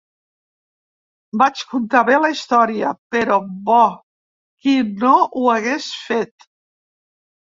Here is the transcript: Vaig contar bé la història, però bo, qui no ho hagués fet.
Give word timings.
Vaig 1.41 1.59
contar 1.73 1.99
bé 2.07 2.15
la 2.23 2.31
història, 2.35 2.93
però 3.15 3.37
bo, 3.67 3.77
qui 4.63 4.73
no 5.03 5.11
ho 5.21 5.43
hagués 5.57 5.91
fet. 6.09 6.49